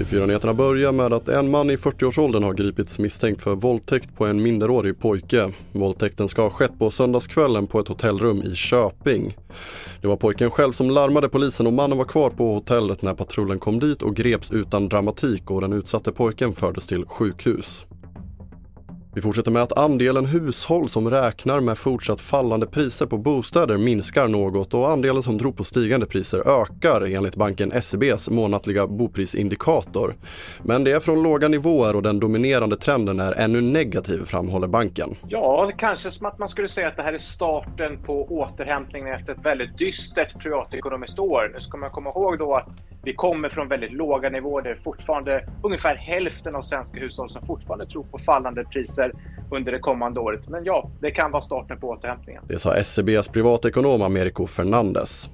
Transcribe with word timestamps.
TV4-nyheterna 0.00 0.54
börjar 0.54 0.92
med 0.92 1.12
att 1.12 1.28
en 1.28 1.50
man 1.50 1.70
i 1.70 1.76
40-årsåldern 1.76 2.42
har 2.42 2.54
gripits 2.54 2.98
misstänkt 2.98 3.42
för 3.42 3.54
våldtäkt 3.54 4.16
på 4.16 4.26
en 4.26 4.42
minderårig 4.42 4.98
pojke. 4.98 5.50
Våldtäkten 5.72 6.28
ska 6.28 6.42
ha 6.42 6.50
skett 6.50 6.78
på 6.78 6.90
söndagskvällen 6.90 7.66
på 7.66 7.80
ett 7.80 7.88
hotellrum 7.88 8.42
i 8.42 8.54
Köping. 8.54 9.36
Det 10.00 10.08
var 10.08 10.16
pojken 10.16 10.50
själv 10.50 10.72
som 10.72 10.90
larmade 10.90 11.28
polisen 11.28 11.66
och 11.66 11.72
mannen 11.72 11.98
var 11.98 12.04
kvar 12.04 12.30
på 12.30 12.54
hotellet 12.54 13.02
när 13.02 13.14
patrullen 13.14 13.58
kom 13.58 13.78
dit 13.78 14.02
och 14.02 14.16
greps 14.16 14.50
utan 14.50 14.88
dramatik 14.88 15.50
och 15.50 15.60
den 15.60 15.72
utsatte 15.72 16.12
pojken 16.12 16.52
fördes 16.52 16.86
till 16.86 17.04
sjukhus. 17.04 17.86
Vi 19.14 19.20
fortsätter 19.20 19.50
med 19.50 19.62
att 19.62 19.78
andelen 19.78 20.26
hushåll 20.26 20.88
som 20.88 21.10
räknar 21.10 21.60
med 21.60 21.78
fortsatt 21.78 22.20
fallande 22.20 22.66
priser 22.66 23.06
på 23.06 23.18
bostäder 23.18 23.76
minskar 23.76 24.28
något 24.28 24.74
och 24.74 24.90
andelen 24.90 25.22
som 25.22 25.38
tror 25.38 25.52
på 25.52 25.64
stigande 25.64 26.06
priser 26.06 26.62
ökar 26.62 27.00
enligt 27.00 27.36
banken 27.36 27.82
SEBs 27.82 28.30
månatliga 28.30 28.86
boprisindikator. 28.86 30.16
Men 30.62 30.84
det 30.84 30.92
är 30.92 31.00
från 31.00 31.22
låga 31.22 31.48
nivåer 31.48 31.96
och 31.96 32.02
den 32.02 32.20
dominerande 32.20 32.76
trenden 32.76 33.20
är 33.20 33.32
ännu 33.32 33.60
negativ 33.60 34.24
framhåller 34.24 34.68
banken. 34.68 35.16
Ja, 35.28 35.70
kanske 35.76 36.10
som 36.10 36.26
att 36.26 36.38
man 36.38 36.48
skulle 36.48 36.68
säga 36.68 36.88
att 36.88 36.96
det 36.96 37.02
här 37.02 37.12
är 37.12 37.18
starten 37.18 38.02
på 38.02 38.24
återhämtningen 38.24 39.14
efter 39.14 39.32
ett 39.32 39.44
väldigt 39.44 39.78
dystert 39.78 40.42
privatekonomiskt 40.42 41.18
år. 41.18 41.50
Nu 41.54 41.60
ska 41.60 41.78
man 41.78 41.90
komma 41.90 42.10
ihåg 42.10 42.38
då 42.38 42.54
att 42.54 42.68
vi 43.02 43.14
kommer 43.14 43.48
från 43.48 43.68
väldigt 43.68 43.92
låga 43.92 44.30
nivåer. 44.30 44.62
Det 44.62 44.70
är 44.70 44.74
fortfarande 44.84 45.48
ungefär 45.62 45.94
hälften 45.96 46.54
av 46.54 46.62
svenska 46.62 47.00
hushåll 47.00 47.30
som 47.30 47.46
fortfarande 47.46 47.86
tror 47.86 48.02
på 48.02 48.18
fallande 48.18 48.64
priser 48.64 49.12
under 49.50 49.72
det 49.72 49.78
kommande 49.78 50.20
året. 50.20 50.48
Men 50.48 50.64
ja, 50.64 50.90
det 51.00 51.10
kan 51.10 51.30
vara 51.30 51.42
starten 51.42 51.80
på 51.80 51.88
återhämtningen. 51.88 52.42
Det 52.48 52.58
sa 52.58 52.76
SCBs 52.76 53.28
privatekonom 53.28 54.02
Americo 54.02 54.46
Fernandes. 54.46 55.30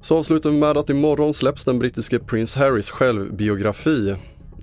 Så 0.00 0.18
avslutar 0.18 0.50
vi 0.50 0.56
med 0.56 0.76
att 0.76 0.90
imorgon 0.90 1.34
släpps 1.34 1.64
den 1.64 1.78
brittiske 1.78 2.18
prins 2.18 2.56
Harrys 2.56 2.90
självbiografi. 2.90 4.16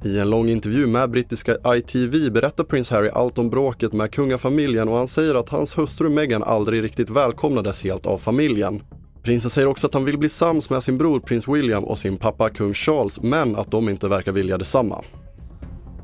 I 0.05 0.19
en 0.19 0.29
lång 0.29 0.49
intervju 0.49 0.87
med 0.87 1.09
brittiska 1.09 1.57
ITV 1.65 2.31
berättar 2.31 2.63
prins 2.63 2.89
Harry 2.89 3.09
allt 3.09 3.37
om 3.37 3.49
bråket 3.49 3.93
med 3.93 4.11
kungafamiljen 4.11 4.89
och 4.89 4.97
han 4.97 5.07
säger 5.07 5.35
att 5.35 5.49
hans 5.49 5.77
hustru 5.77 6.09
Meghan 6.09 6.43
aldrig 6.43 6.83
riktigt 6.83 7.09
välkomnades 7.09 7.83
helt 7.83 8.05
av 8.05 8.17
familjen. 8.17 8.83
Prinsen 9.23 9.49
säger 9.49 9.67
också 9.67 9.87
att 9.87 9.93
han 9.93 10.05
vill 10.05 10.17
bli 10.17 10.29
sams 10.29 10.69
med 10.69 10.83
sin 10.83 10.97
bror 10.97 11.19
prins 11.19 11.47
William 11.47 11.83
och 11.83 11.99
sin 11.99 12.17
pappa 12.17 12.49
kung 12.49 12.73
Charles, 12.73 13.21
men 13.21 13.55
att 13.55 13.71
de 13.71 13.89
inte 13.89 14.07
verkar 14.07 14.31
vilja 14.31 14.57
detsamma. 14.57 15.03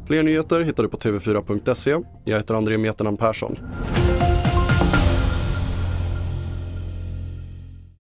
Fler 0.08 0.24
nyheter 0.24 0.62
hittar 0.62 0.84
du 0.84 0.90
på 0.90 0.98
tv4.se. 0.98 1.98
Jag 2.26 2.38
heter 2.38 2.54
André 2.54 2.78
Meternan 2.78 3.18
Persson. 3.18 3.60